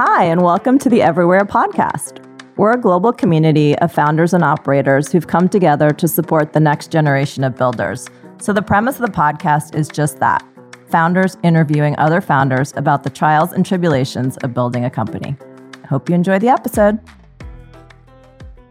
[0.00, 2.24] Hi, and welcome to the Everywhere podcast.
[2.56, 6.92] We're a global community of founders and operators who've come together to support the next
[6.92, 8.08] generation of builders.
[8.40, 10.46] So, the premise of the podcast is just that
[10.86, 15.36] founders interviewing other founders about the trials and tribulations of building a company.
[15.82, 17.00] I hope you enjoy the episode.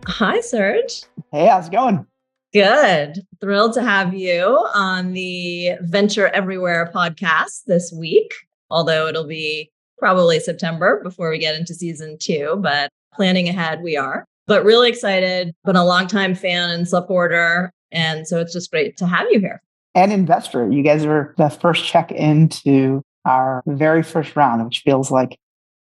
[0.06, 1.04] Hi, Serge.
[1.34, 2.08] Hey, how's it going?
[2.54, 3.20] Good.
[3.42, 8.34] Thrilled to have you on the Venture Everywhere podcast this week,
[8.70, 13.98] although it'll be probably September before we get into season two, but planning ahead, we
[13.98, 14.26] are.
[14.46, 17.72] But really excited, been a longtime fan and supporter.
[17.92, 19.62] And so it's just great to have you here.
[19.96, 20.72] And investor.
[20.72, 25.38] You guys are the first check into our very first round, which feels like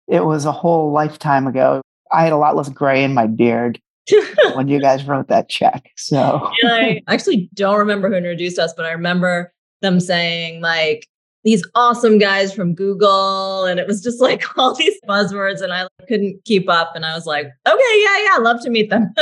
[0.08, 1.82] it was a whole lifetime ago.
[2.12, 3.82] I had a lot less gray in my beard
[4.54, 5.92] when you guys wrote that check.
[5.98, 9.52] So yeah, I actually don't remember who introduced us, but I remember
[9.82, 11.08] them saying like
[11.48, 13.64] these awesome guys from Google.
[13.64, 16.92] And it was just like all these buzzwords, and I couldn't keep up.
[16.94, 19.14] And I was like, okay, yeah, yeah, love to meet them.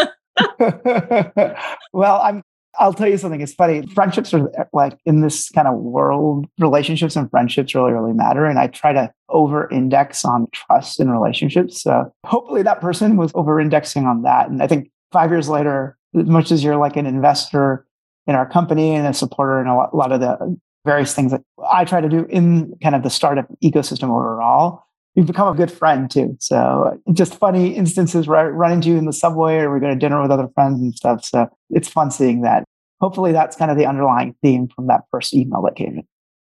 [1.93, 2.41] well, I'm
[2.77, 3.39] I'll tell you something.
[3.39, 3.85] It's funny.
[3.93, 8.45] Friendships are like in this kind of world, relationships and friendships really, really matter.
[8.45, 11.81] And I try to over index on trust in relationships.
[11.81, 14.49] So hopefully that person was over indexing on that.
[14.49, 17.85] And I think five years later, as much as you're like an investor
[18.27, 21.31] in our company and a supporter in a lot, a lot of the various things
[21.31, 24.83] that I try to do in kind of the startup ecosystem overall,
[25.15, 26.37] we've become a good friend too.
[26.39, 29.87] So just funny instances where I run into you in the subway or we go
[29.87, 31.25] to dinner with other friends and stuff.
[31.25, 32.63] So it's fun seeing that.
[33.01, 36.07] Hopefully that's kind of the underlying theme from that first email that came in.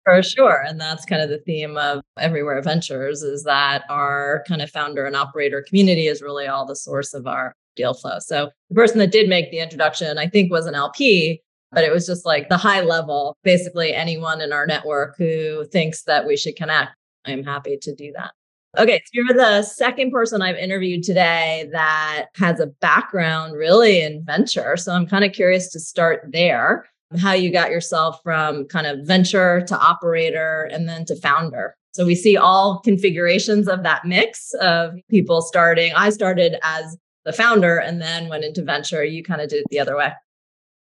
[0.04, 0.64] For sure.
[0.66, 5.04] And that's kind of the theme of Everywhere Ventures is that our kind of founder
[5.04, 8.18] and operator community is really all the source of our deal flow.
[8.18, 11.42] So the person that did make the introduction, I think was an LP,
[11.72, 16.02] but it was just like the high level, basically anyone in our network who thinks
[16.04, 16.92] that we should connect.
[17.24, 18.32] I'm happy to do that.
[18.78, 24.22] Okay, so you're the second person I've interviewed today that has a background really in
[24.24, 24.76] venture.
[24.76, 26.88] So I'm kind of curious to start there,
[27.19, 31.75] how you got yourself from kind of venture to operator and then to founder.
[31.92, 35.92] So we see all configurations of that mix of people starting.
[35.97, 39.02] I started as the founder and then went into venture.
[39.02, 40.12] You kind of did it the other way.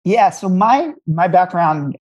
[0.04, 1.96] Yeah, so my my background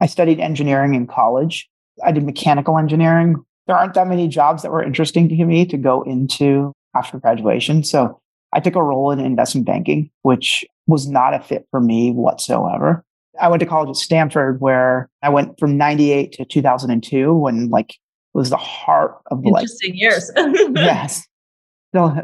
[0.00, 1.68] I studied engineering in college.
[2.04, 3.36] I did mechanical engineering,
[3.66, 7.82] there aren't that many jobs that were interesting to me to go into after graduation.
[7.82, 8.20] So
[8.52, 13.04] I took a role in investment banking, which was not a fit for me whatsoever.
[13.40, 17.90] I went to college at Stanford where I went from 98 to 2002 when like
[17.90, 17.98] it
[18.38, 20.30] was the heart of the interesting like, years.
[20.74, 21.26] yes.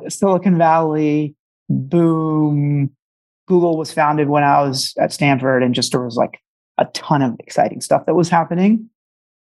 [0.09, 1.35] Silicon Valley,
[1.69, 2.91] boom.
[3.47, 6.41] Google was founded when I was at Stanford and just there was like
[6.79, 8.89] a ton of exciting stuff that was happening.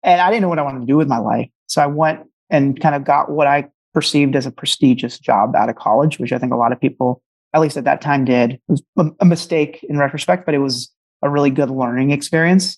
[0.04, 1.50] And I didn't know what I wanted to do with my life.
[1.68, 5.70] So I went and kind of got what I perceived as a prestigious job out
[5.70, 7.22] of college, which I think a lot of people,
[7.54, 8.54] at least at that time, did.
[8.54, 8.84] It was
[9.20, 12.78] a mistake in retrospect, but it was a really good learning experience.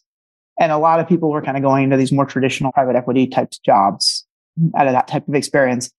[0.59, 3.28] And a lot of people were kind of going into these more traditional private equity
[3.28, 4.26] types jobs
[4.76, 5.92] out of that type of experience.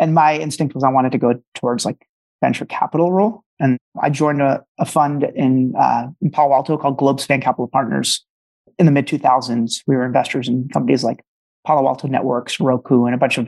[0.00, 2.06] And my instinct was I wanted to go towards like
[2.40, 3.44] venture capital role.
[3.60, 8.24] And I joined a, a fund in, uh, in Palo Alto called Globespan Capital Partners
[8.78, 9.82] in the mid 2000s.
[9.86, 11.24] We were investors in companies like
[11.66, 13.46] Palo Alto Networks, Roku, and a bunch of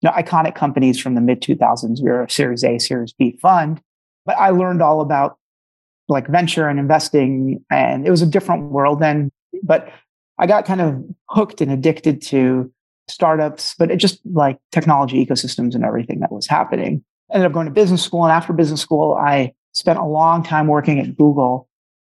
[0.00, 2.02] you know, iconic companies from the mid 2000s.
[2.02, 3.80] We were a Series A, Series B fund.
[4.24, 5.38] But I learned all about
[6.08, 9.30] like venture and investing, and it was a different world then.
[9.62, 9.90] But
[10.38, 12.72] I got kind of hooked and addicted to
[13.08, 17.02] startups, but it just like technology ecosystems and everything that was happening.
[17.32, 20.66] Ended up going to business school, and after business school, I spent a long time
[20.66, 21.68] working at Google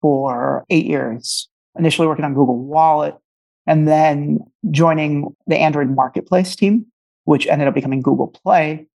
[0.01, 1.49] for eight years.
[1.79, 3.15] Initially working on Google Wallet,
[3.67, 6.87] and then joining the Android marketplace team,
[7.25, 8.87] which ended up becoming Google Play,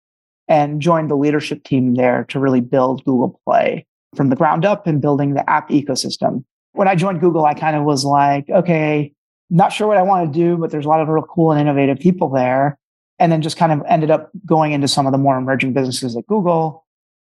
[0.47, 3.85] and joined the leadership team there to really build Google Play
[4.15, 6.43] from the ground up and building the app ecosystem.
[6.73, 9.13] When I joined Google, I kind of was like, okay,
[9.49, 11.61] not sure what I want to do, but there's a lot of real cool and
[11.61, 12.77] innovative people there.
[13.19, 16.17] And then just kind of ended up going into some of the more emerging businesses
[16.17, 16.85] at Google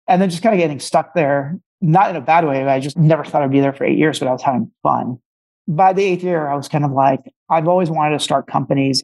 [0.08, 2.62] and then just kind of getting stuck there, not in a bad way.
[2.62, 4.72] but I just never thought I'd be there for eight years, but I was having
[4.84, 5.20] fun
[5.68, 9.04] by the eighth year, I was kind of like, I've always wanted to start companies.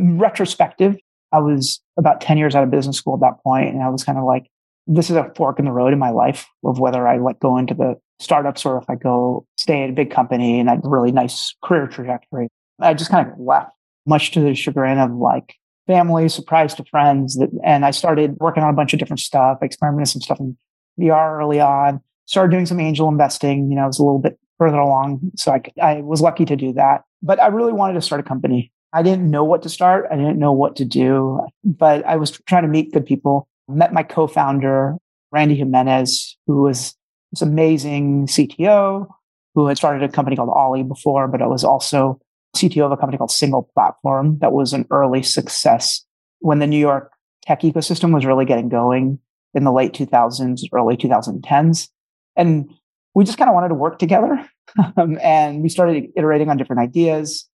[0.00, 0.96] Retrospective,
[1.32, 4.04] I was about 10 years out of business school at that point, And I was
[4.04, 4.46] kind of like,
[4.86, 7.56] this is a fork in the road in my life of whether I like go
[7.56, 10.88] into the startups or if I go stay at a big company and have a
[10.88, 12.48] really nice career trajectory.
[12.80, 13.70] I just kind of left,
[14.04, 15.54] much to the chagrin of like
[15.86, 17.36] family, surprise to friends.
[17.36, 20.56] That, and I started working on a bunch of different stuff, experimenting some stuff in
[20.98, 23.70] VR early on, started doing some angel investing.
[23.70, 25.32] You know, I was a little bit further along.
[25.36, 27.02] So I, I was lucky to do that.
[27.22, 28.72] But I really wanted to start a company.
[28.92, 30.06] I didn't know what to start.
[30.10, 33.48] I didn't know what to do, but I was trying to meet good people.
[33.68, 34.94] Met my co-founder,
[35.32, 36.94] Randy Jimenez, who was
[37.32, 39.08] this amazing CTO
[39.54, 42.20] who had started a company called Ollie before, but it was also
[42.54, 46.04] CTO of a company called SinglePlatform that was an early success
[46.40, 47.10] when the New York
[47.42, 49.18] tech ecosystem was really getting going
[49.54, 51.88] in the late 2000s, early 2010s.
[52.36, 52.70] And
[53.14, 54.48] we just kind of wanted to work together.
[54.96, 57.48] um, and we started iterating on different ideas.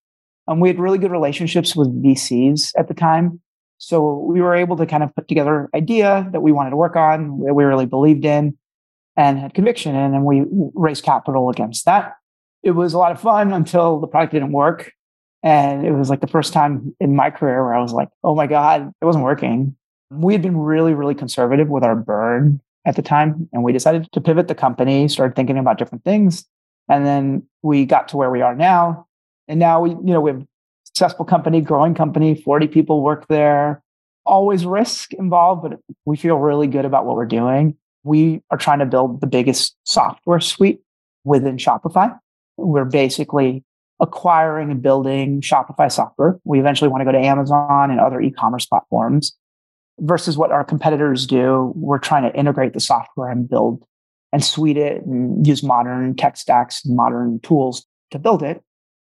[0.48, 3.40] Um, we had really good relationships with VCs at the time.
[3.78, 6.76] So we were able to kind of put together an idea that we wanted to
[6.76, 8.56] work on, that we really believed in
[9.16, 10.44] and had conviction in, and we
[10.74, 12.14] raised capital against that.
[12.62, 14.92] It was a lot of fun until the product didn't work.
[15.42, 18.34] And it was like the first time in my career where I was like, oh
[18.34, 19.76] my God, it wasn't working.
[20.10, 23.48] We had been really, really conservative with our burn at the time.
[23.52, 26.44] And we decided to pivot the company, started thinking about different things.
[26.88, 29.06] And then we got to where we are now.
[29.48, 30.46] And now we, you know, we have a
[30.84, 33.82] successful company, growing company, 40 people work there.
[34.26, 37.76] Always risk involved, but we feel really good about what we're doing.
[38.02, 40.80] We are trying to build the biggest software suite
[41.24, 42.18] within Shopify.
[42.60, 43.64] We're basically
[44.00, 46.38] acquiring and building Shopify software.
[46.44, 49.36] We eventually want to go to Amazon and other e-commerce platforms
[49.98, 51.72] versus what our competitors do.
[51.76, 53.84] We're trying to integrate the software and build
[54.32, 58.62] and suite it and use modern tech stacks modern tools to build it.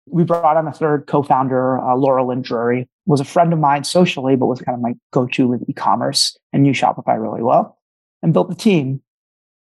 [0.10, 4.38] We brought on a third co-founder, uh, Laura Drury, was a friend of mine socially,
[4.38, 7.78] but was kind of my go-to with e-commerce and knew Shopify really well
[8.24, 9.02] and built the team.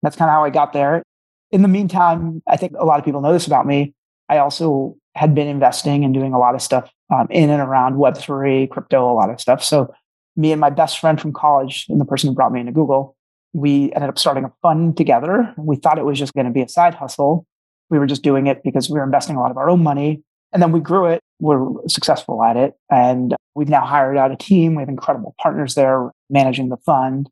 [0.04, 1.04] That's kind of how I got there.
[1.52, 3.94] In the meantime, I think a lot of people know this about me.
[4.30, 7.96] I also had been investing and doing a lot of stuff um, in and around
[7.96, 9.64] Web3, crypto, a lot of stuff.
[9.64, 9.94] So,
[10.36, 13.16] me and my best friend from college, and the person who brought me into Google,
[13.54, 15.52] we ended up starting a fund together.
[15.58, 17.48] We thought it was just going to be a side hustle.
[17.90, 20.22] We were just doing it because we were investing a lot of our own money.
[20.54, 21.22] And then we grew it.
[21.40, 22.74] We're successful at it.
[22.92, 24.76] And we've now hired out a team.
[24.76, 27.30] We have incredible partners there managing the fund.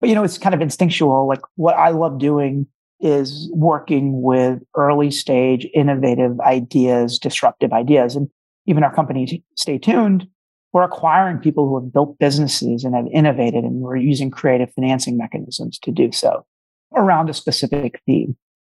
[0.00, 1.28] But, you know, it's kind of instinctual.
[1.28, 2.66] Like what I love doing
[3.00, 8.16] is working with early stage innovative ideas, disruptive ideas.
[8.16, 8.28] And
[8.66, 10.28] even our company, StayTuned,
[10.72, 15.16] we're acquiring people who have built businesses and have innovated, and we're using creative financing
[15.16, 16.44] mechanisms to do so
[16.94, 18.36] around a specific theme.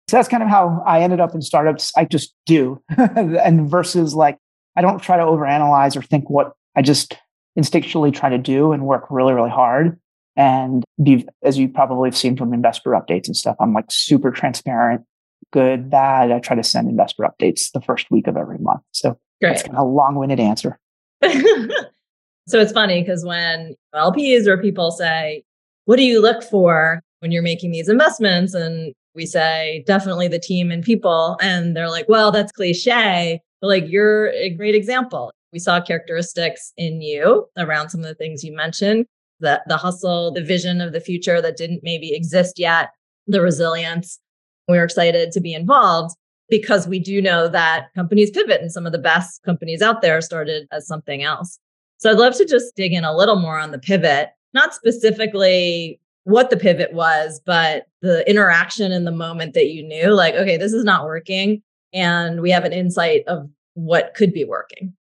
[0.07, 1.91] So that's kind of how I ended up in startups.
[1.95, 2.81] I just do.
[2.97, 4.37] and versus like,
[4.75, 7.15] I don't try to overanalyze or think what I just
[7.57, 9.99] instinctually try to do and work really, really hard
[10.39, 14.31] and be, as you probably have seen from investor updates and stuff, I'm like super
[14.31, 15.03] transparent,
[15.51, 16.31] good, bad.
[16.31, 18.79] I try to send investor updates the first week of every month.
[18.93, 19.49] So Great.
[19.49, 20.79] that's kind of a long winded answer.
[21.23, 25.43] so it's funny because when LPs or people say,
[25.83, 28.53] what do you look for when you're making these investments?
[28.53, 31.37] And we say, definitely the team and people.
[31.41, 33.41] And they're like, well, that's cliche.
[33.59, 35.33] But like, you're a great example.
[35.51, 39.05] We saw characteristics in you around some of the things you mentioned
[39.39, 42.89] the the hustle, the vision of the future that didn't maybe exist yet,
[43.27, 44.19] the resilience.
[44.67, 46.15] We are excited to be involved
[46.49, 50.19] because we do know that companies pivot and some of the best companies out there
[50.21, 51.59] started as something else.
[51.97, 55.99] So I'd love to just dig in a little more on the pivot, not specifically
[56.23, 60.57] what the pivot was, but the interaction in the moment that you knew like, okay,
[60.57, 61.61] this is not working.
[61.93, 64.93] And we have an insight of what could be working.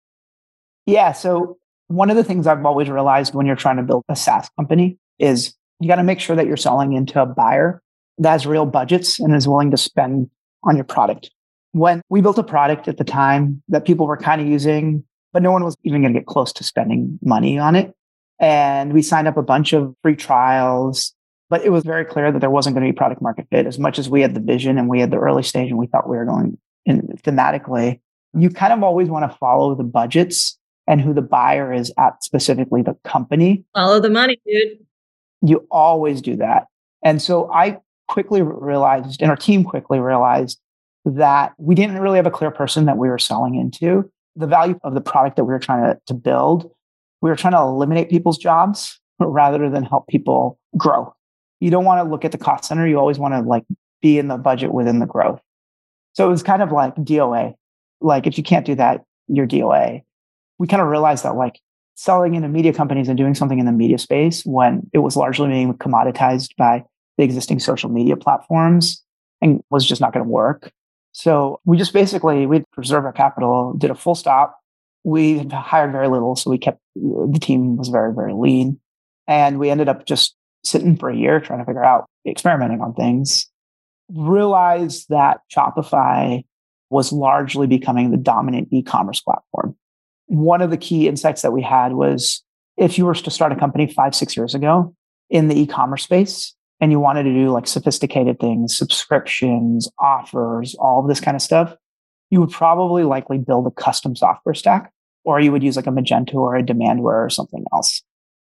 [0.86, 1.12] Yeah.
[1.12, 1.58] So
[1.88, 4.98] one of the things I've always realized when you're trying to build a SaaS company
[5.20, 7.82] is you got to make sure that you're selling into a buyer
[8.18, 10.30] that has real budgets and is willing to spend
[10.64, 11.30] on your product.
[11.72, 15.04] When we built a product at the time that people were kind of using,
[15.34, 17.94] but no one was even going to get close to spending money on it.
[18.40, 21.14] And we signed up a bunch of free trials,
[21.50, 23.80] but it was very clear that there wasn't going to be product market fit as
[23.80, 26.10] much as we had the vision and we had the early stage and we thought
[26.10, 28.00] we were going in thematically.
[28.34, 30.57] You kind of always want to follow the budgets
[30.88, 33.64] and who the buyer is at specifically the company.
[33.76, 34.80] Follow the money, dude.
[35.42, 36.68] You always do that.
[37.04, 37.78] And so I
[38.08, 40.60] quickly realized, and our team quickly realized
[41.06, 44.10] that we didn't really have a clear person that we were selling into.
[44.36, 46.72] The value of the product that we were trying to, to build,
[47.22, 51.14] we were trying to eliminate people's jobs rather than help people grow.
[51.60, 52.88] You don't want to look at the cost center.
[52.88, 53.64] You always want to like
[54.02, 55.42] be in the budget within the growth.
[56.14, 57.56] So it was kind of like DOA.
[58.00, 60.04] Like if you can't do that, you're DOA
[60.60, 61.60] we kind of realized that like
[61.96, 65.48] selling into media companies and doing something in the media space when it was largely
[65.50, 66.84] being commoditized by
[67.18, 69.04] the existing social media platforms
[69.42, 70.72] and was just not going to work.
[71.12, 74.60] So we just basically we preserved our capital, did a full stop.
[75.04, 78.80] We hired very little, so we kept the team was very very lean,
[79.28, 82.94] and we ended up just sitting for a year trying to figure out experimenting on
[82.94, 83.48] things.
[84.14, 86.44] Realized that Shopify
[86.90, 89.76] was largely becoming the dominant e-commerce platform
[90.28, 92.44] one of the key insights that we had was
[92.78, 94.94] if you were to start a company five, six years ago
[95.30, 101.02] in the e-commerce space and you wanted to do like sophisticated things, subscriptions, offers, all
[101.02, 101.76] of this kind of stuff,
[102.30, 104.92] you would probably likely build a custom software stack
[105.24, 108.04] or you would use like a Magento or a Demandware or something else.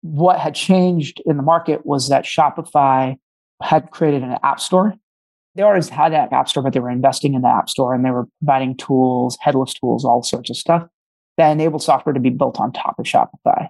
[0.02, 3.16] What had changed in the market was that Shopify
[3.62, 4.94] had created an app store.
[5.54, 8.04] They always had an app store, but they were investing in the app store and
[8.04, 10.86] they were providing tools, headless tools, all sorts of stuff
[11.38, 13.68] that enabled software to be built on top of Shopify.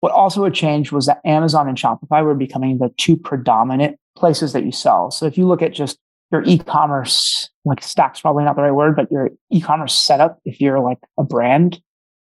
[0.00, 4.52] What also had changed was that Amazon and Shopify were becoming the two predominant places
[4.52, 5.10] that you sell.
[5.10, 5.98] So if you look at just
[6.32, 10.80] your e-commerce, like stack's probably not the right word, but your e-commerce setup, if you're
[10.80, 11.80] like a brand,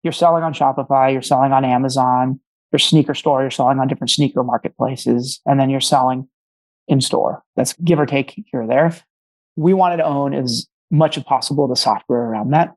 [0.02, 2.40] you're selling on Shopify, you're selling on Amazon,
[2.72, 6.28] your sneaker store, you're selling on different sneaker marketplaces, and then you're selling
[6.88, 7.42] in store.
[7.56, 8.94] That's give or take here or there.
[9.56, 12.74] We wanted to own as much as possible the software around that.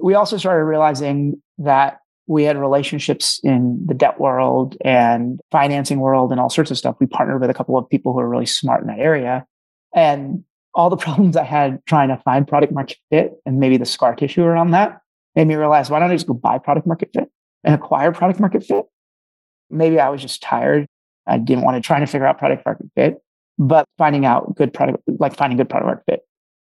[0.00, 6.30] We also started realizing that we had relationships in the debt world and financing world
[6.30, 6.96] and all sorts of stuff.
[7.00, 9.46] We partnered with a couple of people who are really smart in that area.
[9.94, 13.86] And all the problems I had trying to find product market fit and maybe the
[13.86, 15.00] scar tissue around that
[15.34, 17.30] made me realize why don't I just go buy product market fit
[17.64, 18.84] and acquire product market fit?
[19.70, 20.86] Maybe I was just tired.
[21.26, 23.22] I didn't want to try to figure out product market fit,
[23.58, 26.20] but finding out good product, like finding good product market fit,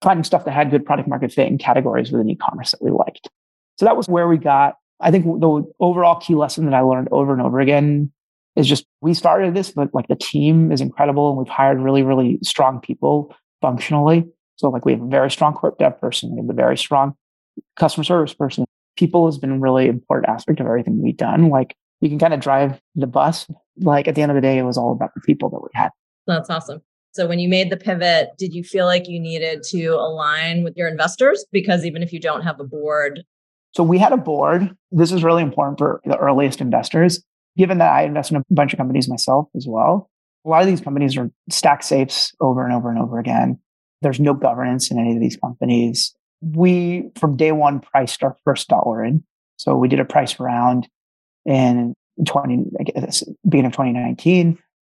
[0.01, 3.29] finding stuff that had good product market fit in categories within e-commerce that we liked.
[3.77, 4.75] So that was where we got.
[4.99, 8.11] I think the overall key lesson that I learned over and over again
[8.55, 12.03] is just we started this, but like the team is incredible and we've hired really,
[12.03, 14.25] really strong people functionally.
[14.57, 17.15] So like we have a very strong corp dev person, we have a very strong
[17.75, 18.65] customer service person.
[18.97, 21.49] People has been really important aspect of everything we've done.
[21.49, 23.47] Like you can kind of drive the bus.
[23.77, 25.69] Like at the end of the day, it was all about the people that we
[25.73, 25.89] had.
[26.27, 26.81] That's awesome.
[27.13, 30.77] So when you made the pivot, did you feel like you needed to align with
[30.77, 31.45] your investors?
[31.51, 33.23] Because even if you don't have a board.
[33.73, 34.75] So we had a board.
[34.91, 37.23] This is really important for the earliest investors.
[37.57, 40.09] Given that I invest in a bunch of companies myself as well,
[40.45, 43.59] a lot of these companies are stack safes over and over and over again.
[44.01, 48.67] There's no governance in any of these companies we from day one priced our first
[48.67, 49.23] dollar in.
[49.57, 50.87] So we did a price round
[51.45, 51.93] in
[52.25, 54.57] 20, I guess, beginning of 2019.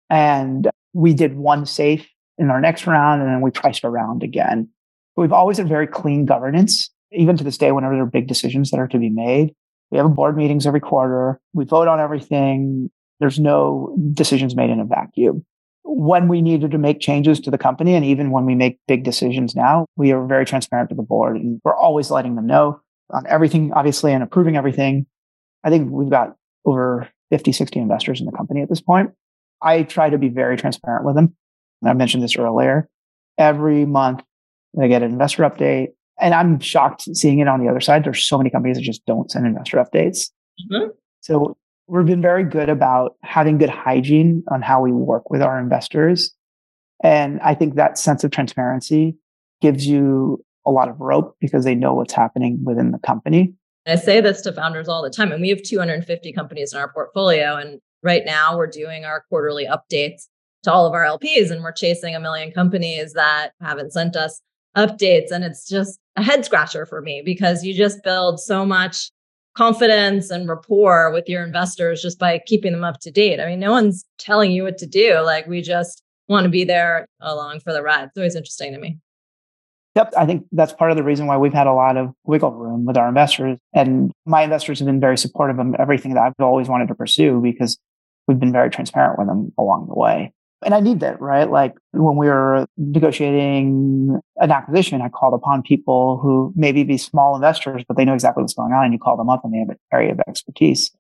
[0.09, 2.09] And we did one safe
[2.39, 4.69] in our next round, and then we priced around again.
[5.15, 8.27] But we've always had very clean governance, even to this day, whenever there are big
[8.27, 9.55] decisions that are to be made.
[9.91, 11.39] We have board meetings every quarter.
[11.53, 12.91] We vote on everything.
[13.21, 15.45] There's no decisions made in a vacuum
[15.85, 19.05] when we needed to make changes to the company and even when we make big
[19.05, 22.81] decisions now, we are very transparent to the board and we're always letting them know
[23.11, 25.07] on everything, obviously, and approving everything.
[25.65, 29.11] I think we've got over 50, 60 investors in the company at this point.
[29.63, 31.35] I try to be very transparent with them.
[31.85, 32.89] I mentioned this earlier.
[33.39, 34.23] Every month,
[34.77, 35.89] they get an investor update.
[36.21, 38.05] And I'm shocked seeing it on the other side.
[38.05, 40.31] There's so many companies that just don't send investor updates.
[40.71, 40.91] Mm-hmm.
[41.21, 45.59] So we've been very good about having good hygiene on how we work with our
[45.59, 46.33] investors.
[47.03, 49.17] And I think that sense of transparency
[49.61, 53.55] gives you a lot of rope because they know what's happening within the company.
[53.87, 56.93] I say this to founders all the time, and we have 250 companies in our
[56.93, 57.57] portfolio.
[57.57, 60.29] And right now, we're doing our quarterly updates
[60.65, 64.41] to all of our LPs, and we're chasing a million companies that haven't sent us
[64.77, 65.31] updates.
[65.31, 69.11] And it's just a head scratcher for me because you just build so much
[69.55, 73.41] confidence and rapport with your investors just by keeping them up to date.
[73.41, 75.21] I mean, no one's telling you what to do.
[75.21, 78.05] Like we just want to be there along for the ride.
[78.05, 78.99] It's always interesting to me.
[79.95, 80.15] Yep.
[80.17, 82.87] I think that's part of the reason why we've had a lot of wiggle room
[82.87, 83.59] with our investors.
[83.75, 87.41] And my investors have been very supportive of everything that I've always wanted to pursue
[87.43, 87.79] because
[88.27, 90.33] we've been very transparent with them along the way.
[90.65, 91.51] And I need that, right?
[91.51, 97.35] Like when we were negotiating an acquisition, I called upon people who maybe be small
[97.35, 98.85] investors, but they know exactly what's going on.
[98.85, 100.93] And you call them up and they have an area of expertise.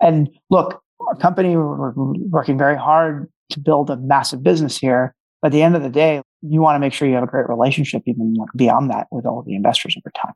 [0.00, 5.14] And look, our company, we're working very hard to build a massive business here.
[5.42, 7.28] But at the end of the day, you want to make sure you have a
[7.28, 10.34] great relationship, even beyond that, with all the investors over time.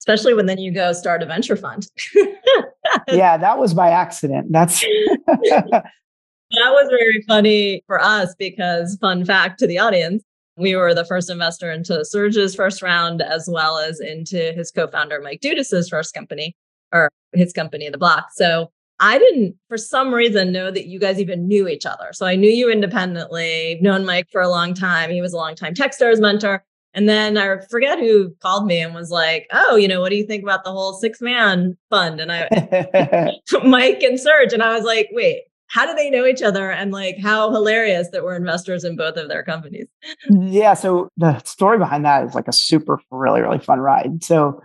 [0.00, 1.88] Especially when then you go start a venture fund.
[3.08, 4.50] yeah, that was by accident.
[4.50, 4.80] That's
[5.26, 5.84] that
[6.50, 10.22] was very funny for us because, fun fact to the audience,
[10.56, 14.86] we were the first investor into Serge's first round, as well as into his co
[14.86, 16.54] founder, Mike Dudas' first company
[16.92, 18.28] or his company, The Block.
[18.34, 18.70] So
[19.00, 22.10] I didn't, for some reason, know that you guys even knew each other.
[22.12, 25.10] So I knew you independently, known Mike for a long time.
[25.10, 26.64] He was a long time Techstars mentor.
[26.94, 30.16] And then I forget who called me and was like, "Oh, you know, what do
[30.16, 33.32] you think about the whole six man fund?" And I,
[33.64, 36.92] Mike and Serge, and I was like, "Wait, how do they know each other and
[36.92, 39.86] like how hilarious that we're investors in both of their companies
[40.28, 44.60] yeah so the story behind that is like a super really really fun ride so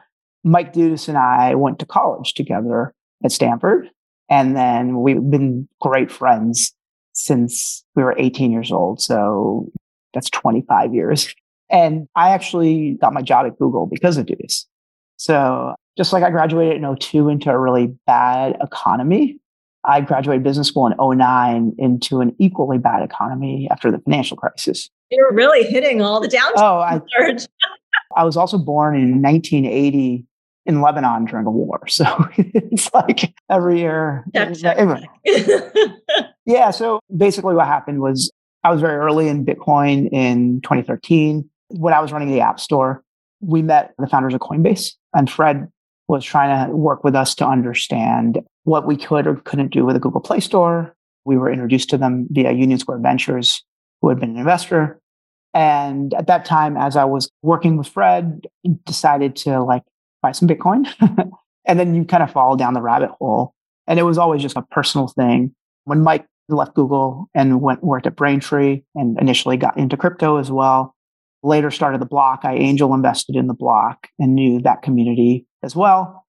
[0.47, 2.93] Mike Dudas and I went to college together
[3.23, 3.89] at Stanford.
[4.29, 6.73] And then we've been great friends
[7.13, 9.01] since we were 18 years old.
[9.01, 9.67] So
[10.13, 11.33] that's 25 years.
[11.69, 14.65] And I actually got my job at Google because of Dudas.
[15.17, 19.39] So just like I graduated in 02 into a really bad economy,
[19.83, 24.89] I graduated business school in 09 into an equally bad economy after the financial crisis.
[25.09, 26.53] You're really hitting all the downturns.
[26.57, 27.01] Oh, I,
[28.15, 30.25] I was also born in 1980
[30.65, 31.87] in Lebanon during the war.
[31.87, 32.05] So
[32.37, 34.25] it's like every year.
[34.35, 35.07] Check, check, anyway.
[36.45, 36.71] yeah.
[36.71, 38.29] So basically, what happened was
[38.63, 43.03] I was very early in Bitcoin in 2013 when I was running the App Store.
[43.39, 45.67] We met the founders of Coinbase, and Fred
[46.07, 49.95] was trying to work with us to understand what we could or couldn't do with
[49.95, 50.95] the Google Play Store.
[51.25, 53.63] We were introduced to them via Union Square Ventures,
[54.01, 54.99] who had been an investor.
[55.53, 58.47] And at that time, as I was working with Fred,
[58.85, 59.83] decided to like
[60.21, 60.87] buy some Bitcoin.
[61.65, 63.53] and then you kind of fall down the rabbit hole.
[63.87, 65.53] And it was always just a personal thing.
[65.85, 70.51] When Mike left Google and went worked at Braintree and initially got into crypto as
[70.51, 70.95] well,
[71.43, 72.41] later started the block.
[72.43, 76.25] I angel invested in the block and knew that community as well.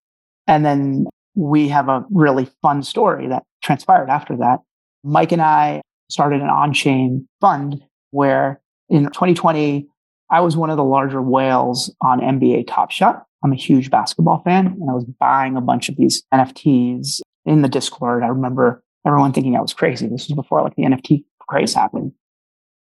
[0.47, 4.61] And then we have a really fun story that transpired after that.
[5.05, 9.87] Mike and I started an on chain fund where in 2020,
[10.31, 13.25] I was one of the larger whales on NBA Top Shot.
[13.43, 17.63] I'm a huge basketball fan and I was buying a bunch of these NFTs in
[17.63, 18.23] the Discord.
[18.23, 20.07] I remember everyone thinking I was crazy.
[20.09, 22.08] This was before like the NFT craze happened.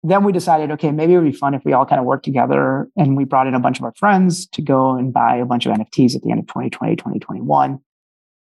[0.02, 2.24] Then we decided, okay, maybe it would be fun if we all kind of worked
[2.24, 5.44] together and we brought in a bunch of our friends to go and buy a
[5.44, 7.78] bunch of NFTs at the end of 2020, 2021.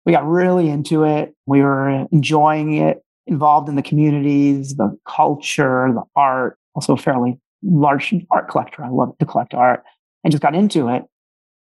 [0.06, 1.34] We got really into it.
[1.46, 7.40] We were enjoying it, involved in the communities, the culture, the art, also a fairly
[7.62, 8.84] large art collector.
[8.84, 9.82] I love to collect art
[10.22, 11.04] and just got into it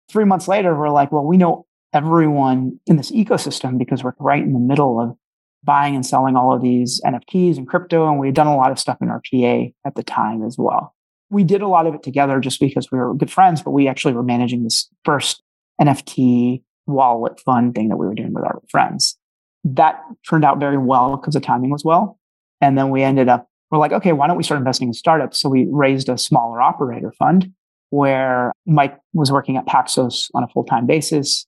[0.10, 4.42] three months later, we're like, well, we know everyone in this ecosystem because we're right
[4.42, 5.16] in the middle of
[5.64, 8.08] buying and selling all of these NFTs and crypto.
[8.08, 10.58] And we had done a lot of stuff in our PA at the time as
[10.58, 10.96] well.
[11.30, 13.88] We did a lot of it together just because we were good friends, but we
[13.88, 15.44] actually were managing this first
[15.82, 19.18] NFT wallet fund thing that we were doing with our friends.
[19.64, 22.18] That turned out very well because the timing was well.
[22.62, 25.40] And then we ended up, we're like, okay, why don't we start investing in startups?
[25.40, 27.52] So we raised a smaller operator fund
[27.90, 31.46] where Mike was working at Paxos on a full time basis.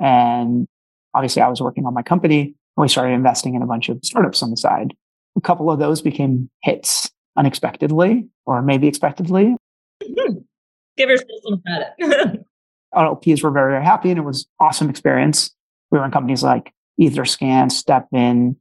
[0.00, 0.66] And
[1.14, 2.54] obviously, I was working on my company.
[2.78, 4.94] And we started investing in a bunch of startups on the side.
[5.36, 9.56] A couple of those became hits unexpectedly, or maybe expectedly.
[10.00, 12.44] Give yourself some credit.
[12.94, 15.50] LPs were very, very happy, and it was awesome experience.
[15.90, 18.54] We were in companies like Etherscan, STEPN,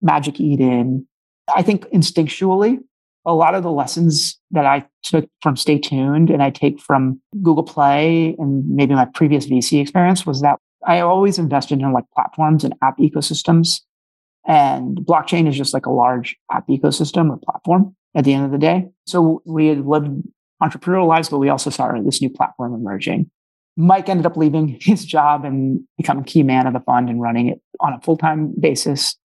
[0.00, 1.06] Magic Eden.
[1.54, 2.78] I think instinctually,
[3.26, 7.64] a lot of the lessons that I took from StayTuned and I take from Google
[7.64, 12.64] Play and maybe my previous VC experience was that I always invested in like platforms
[12.64, 13.80] and app ecosystems.
[14.46, 18.50] And blockchain is just like a large app ecosystem or platform at the end of
[18.50, 18.88] the day.
[19.06, 20.08] So we had lived
[20.62, 23.30] entrepreneurial lives, but we also saw this new platform emerging.
[23.76, 27.48] Mike ended up leaving his job and becoming key man of the fund and running
[27.48, 29.16] it on a full time basis.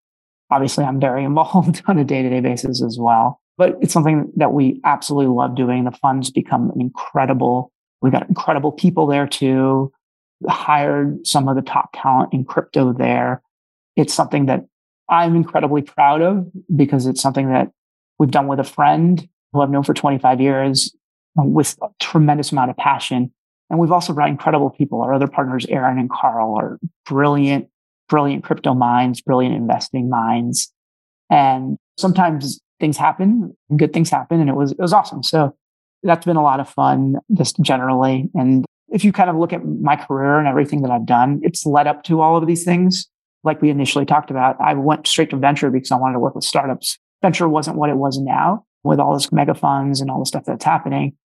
[0.50, 4.30] Obviously, I'm very involved on a day to day basis as well but it's something
[4.36, 5.84] that we absolutely love doing.
[5.84, 7.72] The funds become an incredible,
[8.02, 9.92] we've got incredible people there too.
[10.48, 13.42] Hired some of the top talent in crypto there.
[13.96, 14.66] It's something that
[15.08, 17.70] I'm incredibly proud of because it's something that
[18.18, 20.94] we've done with a friend who I've known for 25 years
[21.38, 23.32] uh, with a tremendous amount of passion.
[23.70, 25.00] And we've also brought incredible people.
[25.02, 27.68] Our other partners, Aaron and Carl, are brilliant,
[28.08, 30.72] brilliant crypto minds, brilliant investing minds.
[31.30, 35.22] And sometimes things happen, good things happen, and it was it was awesome.
[35.22, 35.56] So
[36.02, 38.28] that's been a lot of fun, just generally.
[38.34, 41.66] And if you kind of look at my career and everything that I've done, it's
[41.66, 43.08] led up to all of these things.
[43.42, 46.34] Like we initially talked about, I went straight to venture because I wanted to work
[46.34, 46.98] with startups.
[47.22, 50.44] Venture wasn't what it was now with all this mega funds and all the stuff
[50.44, 51.16] that's happening.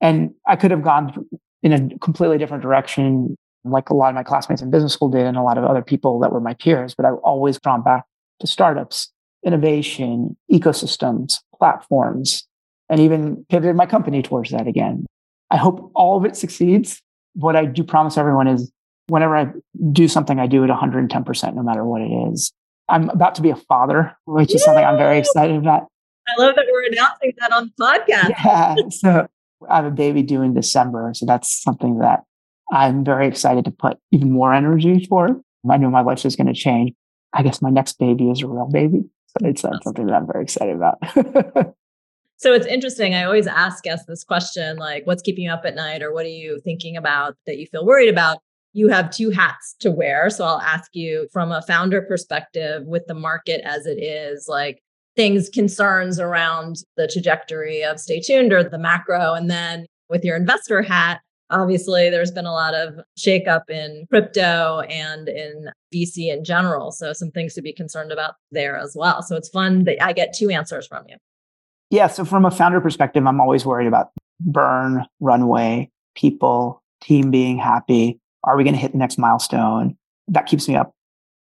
[0.00, 1.26] And I could have gone
[1.62, 5.24] in a completely different direction, like a lot of my classmates in business school did,
[5.24, 6.94] and a lot of other people that were my peers.
[6.94, 8.04] But I've always drawn back
[8.40, 9.10] to startups
[9.44, 12.46] innovation, ecosystems, platforms,
[12.88, 15.06] and even pivoted my company towards that again.
[15.54, 17.00] I hope all of it succeeds.
[17.34, 18.72] What I do promise everyone is
[19.06, 19.52] whenever I
[19.92, 22.52] do something, I do it 110%, no matter what it is.
[22.88, 24.56] I'm about to be a father, which Yay!
[24.56, 25.86] is something I'm very excited about.
[26.26, 28.30] I love that we're announcing that on the podcast.
[28.30, 28.74] Yeah.
[28.90, 29.28] So
[29.70, 31.12] I have a baby due in December.
[31.14, 32.24] So that's something that
[32.72, 35.40] I'm very excited to put even more energy for.
[35.70, 36.94] I know my life is going to change.
[37.32, 40.42] I guess my next baby is a real baby So it's something that I'm very
[40.42, 40.98] excited about.
[42.36, 43.14] so it's interesting.
[43.14, 46.26] I always ask guests this question like, what's keeping you up at night or what
[46.26, 48.38] are you thinking about that you feel worried about?
[48.74, 50.28] you have two hats to wear.
[50.28, 54.82] So I'll ask you from a founder perspective with the market as it is, like
[55.16, 59.34] things, concerns around the trajectory of StayTuned or the macro.
[59.34, 61.20] And then with your investor hat,
[61.50, 66.90] obviously there's been a lot of shakeup in crypto and in VC in general.
[66.90, 69.22] So some things to be concerned about there as well.
[69.22, 71.16] So it's fun that I get two answers from you.
[71.90, 72.06] Yeah.
[72.08, 78.20] So from a founder perspective, I'm always worried about burn, runway, people, team being happy.
[78.42, 79.96] Are we going to hit the next milestone?
[80.28, 80.92] That keeps me up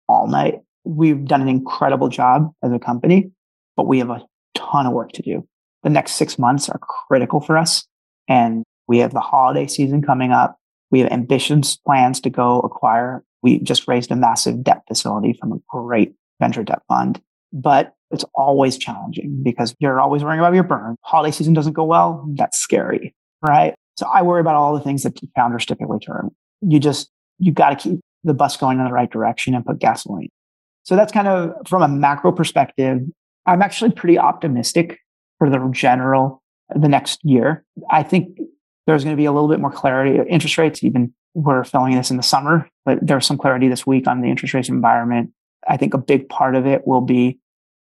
[0.08, 0.62] all night.
[0.84, 3.32] We've done an incredible job as a company,
[3.78, 4.24] but we have a
[4.56, 5.48] ton of work to do.
[5.84, 7.86] The next six months are critical for us.
[8.28, 10.58] And we have the holiday season coming up.
[10.90, 13.24] We have ambitious plans to go acquire.
[13.42, 17.22] We just raised a massive debt facility from a great venture debt fund,
[17.54, 20.96] but it's always challenging because you're always worrying about your burn.
[21.02, 22.26] Holiday season doesn't go well.
[22.36, 23.76] That's scary, right?
[23.98, 26.32] So I worry about all the things that founders typically turn.
[26.62, 29.80] You just, you got to keep the bus going in the right direction and put
[29.80, 30.30] gasoline.
[30.84, 33.02] So that's kind of from a macro perspective.
[33.46, 35.00] I'm actually pretty optimistic
[35.38, 36.42] for the general,
[36.76, 37.64] the next year.
[37.90, 38.38] I think
[38.88, 40.20] there's going to be a little bit more clarity.
[40.30, 44.08] Interest rates, even we're filling this in the summer, but there's some clarity this week
[44.08, 45.32] on the interest rate environment.
[45.68, 47.40] I think a big part of it will be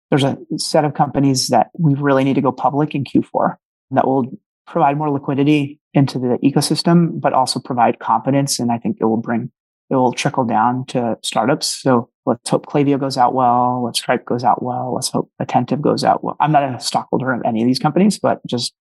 [0.09, 3.55] there's a set of companies that we really need to go public in Q4
[3.91, 4.25] that will
[4.65, 8.59] provide more liquidity into the ecosystem, but also provide confidence.
[8.59, 9.51] And I think it will bring,
[9.89, 11.67] it will trickle down to startups.
[11.67, 13.83] So let's hope Klaviyo goes out well.
[13.85, 14.93] Let's Stripe goes out well.
[14.93, 16.35] Let's hope Attentive goes out well.
[16.39, 18.73] I'm not a stockholder of any of these companies, but just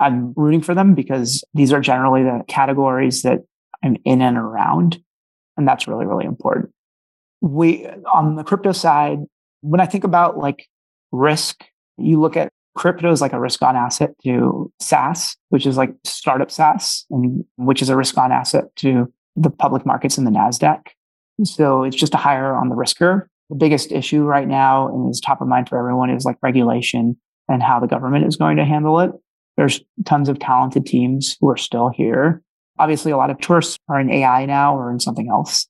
[0.00, 3.40] I'm rooting for them because these are generally the categories that
[3.82, 5.00] I'm in and around.
[5.56, 6.72] And that's really, really important.
[7.40, 9.18] We, on the crypto side,
[9.64, 10.68] when I think about like
[11.10, 11.64] risk,
[11.96, 15.94] you look at crypto as like a risk on asset to SaaS, which is like
[16.04, 20.30] startup SaaS, and which is a risk on asset to the public markets in the
[20.30, 20.80] NASDAQ.
[21.44, 23.22] So it's just a higher on the risk curve.
[23.48, 27.16] The biggest issue right now and is top of mind for everyone is like regulation
[27.48, 29.12] and how the government is going to handle it.
[29.56, 32.42] There's tons of talented teams who are still here.
[32.78, 35.68] Obviously, a lot of tourists are in AI now or in something else,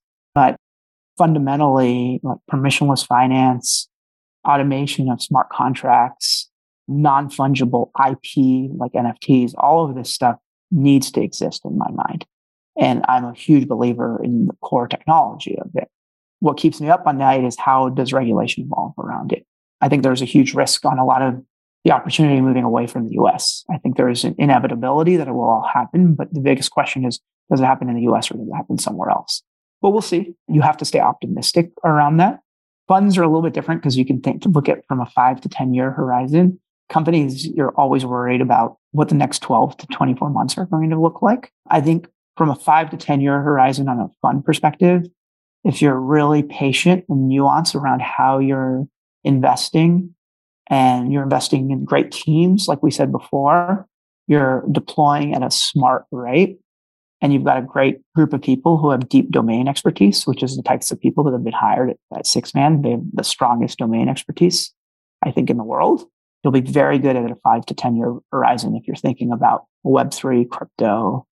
[1.16, 3.88] fundamentally, like permissionless finance,
[4.46, 6.50] automation of smart contracts,
[6.88, 10.36] non fungible IP like NFTs, all of this stuff
[10.70, 12.26] needs to exist in my mind.
[12.78, 15.88] And I'm a huge believer in the core technology of it.
[16.40, 19.46] What keeps me up on night is how does regulation evolve around it?
[19.80, 21.42] I think there's a huge risk on a lot of
[21.84, 23.64] the opportunity moving away from the US.
[23.70, 27.04] I think there is an inevitability that it will all happen, but the biggest question
[27.04, 29.42] is does it happen in the US or does it happen somewhere else?
[29.84, 30.34] Well, we'll see.
[30.48, 32.40] You have to stay optimistic around that.
[32.88, 35.04] Funds are a little bit different because you can think to look at from a
[35.04, 36.58] five to 10 year horizon.
[36.88, 40.98] Companies, you're always worried about what the next 12 to 24 months are going to
[40.98, 41.52] look like.
[41.68, 45.02] I think from a five to 10 year horizon on a fund perspective,
[45.64, 48.88] if you're really patient and nuanced around how you're
[49.22, 50.14] investing
[50.70, 53.86] and you're investing in great teams, like we said before,
[54.28, 56.58] you're deploying at a smart rate,
[57.24, 60.58] and you've got a great group of people who have deep domain expertise, which is
[60.58, 62.82] the types of people that have been hired at, at Sixth Man.
[62.82, 64.74] They have the strongest domain expertise,
[65.24, 66.04] I think, in the world.
[66.42, 69.64] You'll be very good at a five to 10 year horizon if you're thinking about
[69.86, 71.26] Web3, crypto,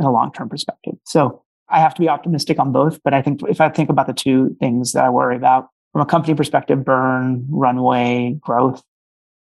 [0.00, 0.94] in a long term perspective.
[1.04, 3.00] So I have to be optimistic on both.
[3.04, 6.02] But I think if I think about the two things that I worry about, from
[6.02, 8.82] a company perspective, burn, runway, growth.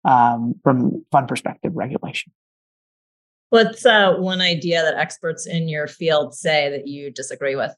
[0.03, 2.33] Um, from fund perspective, regulation.
[3.51, 7.75] What's uh, one idea that experts in your field say that you disagree with?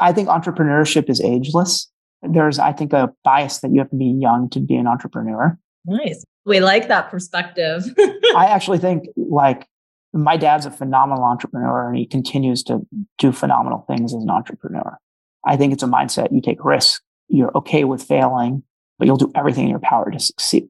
[0.00, 1.90] I think entrepreneurship is ageless.
[2.22, 5.58] There's, I think, a bias that you have to be young to be an entrepreneur.
[5.84, 6.24] Nice.
[6.44, 7.84] We like that perspective.
[8.36, 9.66] I actually think, like,
[10.12, 12.86] my dad's a phenomenal entrepreneur and he continues to
[13.18, 14.98] do phenomenal things as an entrepreneur.
[15.44, 16.32] I think it's a mindset.
[16.32, 18.62] You take risks you're okay with failing,
[18.98, 20.68] but you'll do everything in your power to succeed.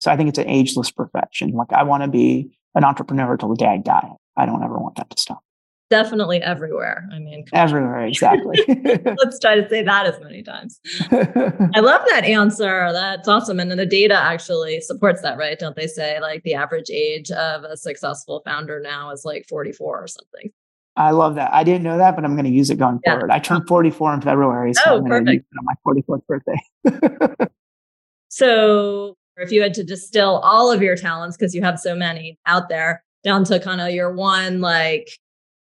[0.00, 1.52] So I think it's an ageless profession.
[1.52, 4.10] Like I want to be an entrepreneur till the day I die.
[4.36, 5.42] I don't ever want that to stop.
[5.90, 7.06] Definitely everywhere.
[7.12, 8.58] I mean, everywhere, exactly.
[9.04, 10.80] Let's try to say that as many times.
[11.10, 12.90] I love that answer.
[12.92, 13.60] That's awesome.
[13.60, 15.58] And then the data actually supports that, right?
[15.58, 20.02] Don't they say like the average age of a successful founder now is like 44
[20.02, 20.50] or something?
[20.96, 21.52] I love that.
[21.52, 23.12] I didn't know that, but I'm going to use it going yeah.
[23.12, 23.30] forward.
[23.30, 25.46] I turned 44 in February, so oh, I'm perfect.
[25.58, 27.46] on my 44th birthday.
[28.28, 32.38] so, if you had to distill all of your talents, because you have so many
[32.46, 35.08] out there, down to kind of your one like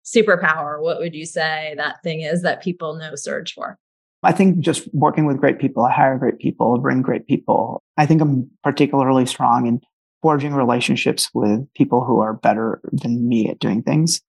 [0.05, 3.77] superpower, what would you say that thing is that people know Serge for?
[4.23, 5.83] I think just working with great people.
[5.85, 7.81] I hire great people, bring great people.
[7.97, 9.81] I think I'm particularly strong in
[10.21, 14.21] forging relationships with people who are better than me at doing things.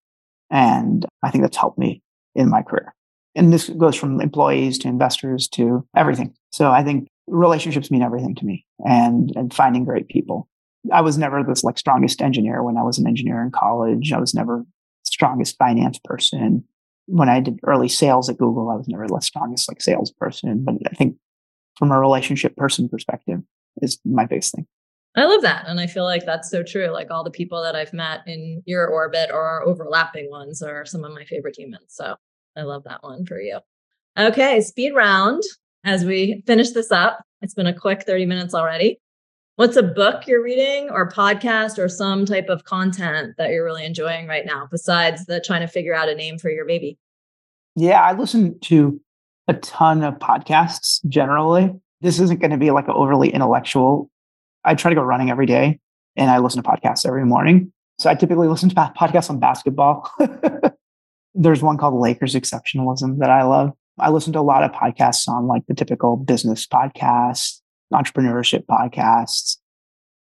[0.50, 2.02] And I think that's helped me
[2.34, 2.94] in my career.
[3.34, 6.34] And this goes from employees to investors to everything.
[6.52, 10.48] So I think relationships mean everything to me and, and finding great people.
[10.92, 14.12] I was never this like strongest engineer when I was an engineer in college.
[14.12, 14.64] I was never
[15.04, 16.64] strongest finance person.
[17.06, 20.64] When I did early sales at Google, I was never the strongest like salesperson.
[20.64, 21.16] But I think
[21.76, 23.40] from a relationship person perspective
[23.82, 24.66] is my biggest thing.
[25.16, 25.64] I love that.
[25.66, 26.88] And I feel like that's so true.
[26.88, 31.04] Like all the people that I've met in your orbit or overlapping ones are some
[31.04, 31.86] of my favorite humans.
[31.88, 32.14] So
[32.56, 33.58] I love that one for you.
[34.18, 35.42] Okay, speed round
[35.84, 37.24] as we finish this up.
[37.42, 39.00] It's been a quick 30 minutes already.
[39.56, 43.84] What's a book you're reading or podcast or some type of content that you're really
[43.84, 46.98] enjoying right now besides the trying to figure out a name for your baby?
[47.76, 49.00] Yeah, I listen to
[49.48, 51.74] a ton of podcasts generally.
[52.00, 54.10] This isn't going to be like an overly intellectual.
[54.64, 55.78] I try to go running every day
[56.16, 57.72] and I listen to podcasts every morning.
[57.98, 60.10] So I typically listen to podcasts on basketball.
[61.34, 63.72] There's one called Lakers Exceptionalism that I love.
[64.00, 67.60] I listen to a lot of podcasts on like the typical business podcasts,
[67.92, 69.58] entrepreneurship podcasts,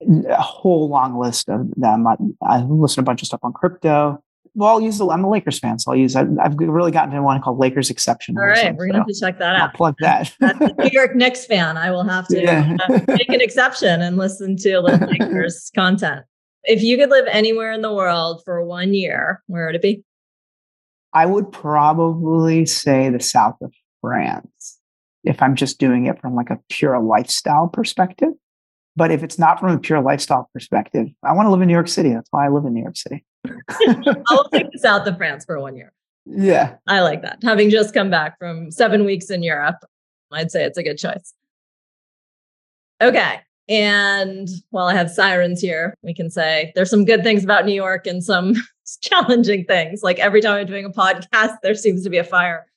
[0.02, 2.08] a whole long list of them.
[2.08, 4.22] I, I listen to a bunch of stuff on crypto.
[4.54, 7.14] Well, I'll use the, I'm a Lakers fan, so I'll use, I, have really gotten
[7.14, 8.38] to one called Lakers Exception.
[8.38, 8.74] All right.
[8.74, 9.70] We're going to have to check that out.
[9.70, 10.34] I'll plug that.
[10.42, 12.78] As a New York Knicks fan, I will have to yeah.
[12.88, 14.80] uh, make an exception and listen to
[15.20, 16.24] Lakers content.
[16.64, 20.04] If you could live anywhere in the world for one year, where would it be?
[21.16, 24.80] I would probably say the south of France
[25.24, 28.30] if I'm just doing it from like a pure lifestyle perspective.
[28.98, 31.74] But if it's not from a pure lifestyle perspective, I want to live in New
[31.74, 32.14] York City.
[32.14, 33.26] That's why I live in New York City.
[34.30, 35.92] I'll take the south of France for one year.
[36.26, 36.76] Yeah.
[36.88, 37.40] I like that.
[37.44, 39.78] Having just come back from seven weeks in Europe,
[40.32, 41.34] I'd say it's a good choice.
[43.02, 43.40] Okay.
[43.68, 47.74] And while I have sirens here, we can say there's some good things about New
[47.74, 48.56] York and some
[49.02, 50.04] challenging things.
[50.04, 52.68] Like every time I'm doing a podcast, there seems to be a fire.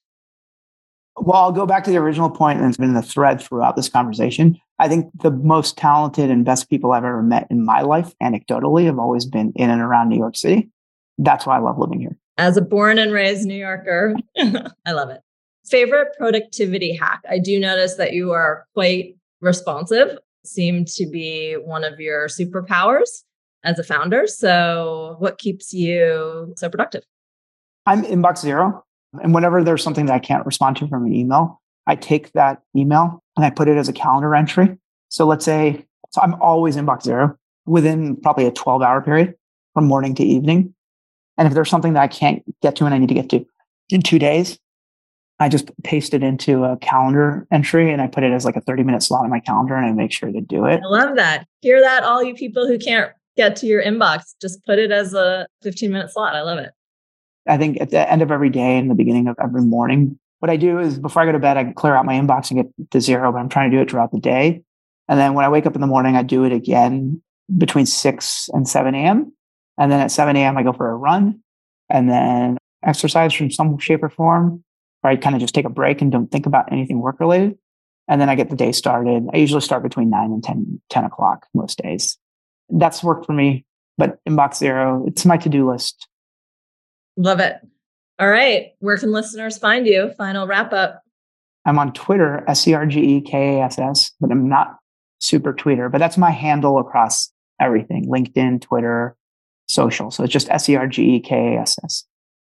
[1.21, 3.89] Well, I'll go back to the original point, and it's been the thread throughout this
[3.89, 4.59] conversation.
[4.79, 8.85] I think the most talented and best people I've ever met in my life, anecdotally,
[8.85, 10.71] have always been in and around New York City.
[11.19, 12.17] That's why I love living here.
[12.37, 15.21] As a born and raised New Yorker, I love it.
[15.67, 17.23] Favorite productivity hack?
[17.29, 23.25] I do notice that you are quite responsive, seem to be one of your superpowers
[23.65, 24.27] as a founder.
[24.27, 27.03] So, what keeps you so productive?
[27.87, 28.85] I'm inbox zero.
[29.23, 32.63] And whenever there's something that I can't respond to from an email, I take that
[32.77, 34.77] email and I put it as a calendar entry.
[35.09, 39.35] So, let's say, so I'm always inbox zero within probably a 12 hour period
[39.75, 40.75] from morning to evening.
[41.37, 43.47] And if there's something that I can't get to and I need to get to
[43.91, 44.59] in two days,
[45.41, 48.61] I just paste it into a calendar entry and I put it as like a
[48.61, 50.81] 30 minute slot in my calendar and I make sure to do it.
[50.85, 51.47] I love that.
[51.61, 54.35] Hear that, all you people who can't get to your inbox.
[54.43, 56.35] Just put it as a 15 minute slot.
[56.35, 56.73] I love it.
[57.47, 60.51] I think at the end of every day and the beginning of every morning, what
[60.51, 62.91] I do is before I go to bed, I clear out my inbox and get
[62.91, 64.63] to zero, but I'm trying to do it throughout the day.
[65.09, 67.23] And then when I wake up in the morning, I do it again
[67.57, 69.33] between 6 and 7 a.m.
[69.79, 71.41] And then at 7 a.m., I go for a run
[71.89, 74.63] and then exercise from some shape or form,
[75.01, 77.57] where I kind of just take a break and don't think about anything work related.
[78.07, 79.27] And then I get the day started.
[79.33, 82.19] I usually start between 9 and 10, 10 o'clock most days
[82.71, 83.65] that's worked for me.
[83.97, 86.07] But inbox zero, it's my to do list.
[87.17, 87.57] Love it.
[88.21, 88.69] All right.
[88.79, 90.13] Where can listeners find you?
[90.17, 91.03] Final wrap up.
[91.65, 94.79] I'm on Twitter, S C R G E K A S S, but I'm not
[95.21, 99.17] super Twitter, but that's my handle across everything LinkedIn, Twitter,
[99.67, 100.11] social.
[100.11, 102.05] So it's just S E R G E K A S S.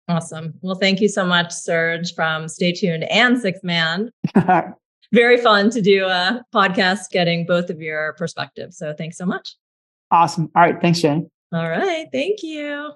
[0.09, 0.55] Awesome.
[0.61, 4.11] Well, thank you so much, Serge from StayTuned and Sixth Man.
[5.13, 8.79] Very fun to do a podcast getting both of your perspectives.
[8.79, 9.57] So thanks so much.
[10.11, 10.51] Awesome.
[10.55, 10.81] All right.
[10.81, 11.31] Thanks, Jen.
[11.53, 12.07] All right.
[12.13, 12.93] Thank you.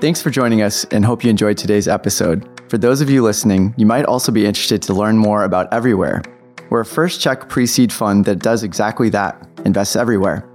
[0.00, 2.48] Thanks for joining us and hope you enjoyed today's episode.
[2.68, 6.22] For those of you listening, you might also be interested to learn more about Everywhere.
[6.70, 10.48] We're a first check pre seed fund that does exactly that invests everywhere.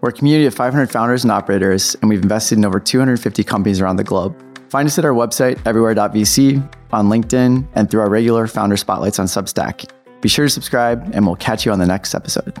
[0.00, 3.80] We're a community of 500 founders and operators, and we've invested in over 250 companies
[3.80, 4.34] around the globe.
[4.70, 9.26] Find us at our website, everywhere.vc, on LinkedIn, and through our regular founder spotlights on
[9.26, 9.90] Substack.
[10.20, 12.58] Be sure to subscribe, and we'll catch you on the next episode.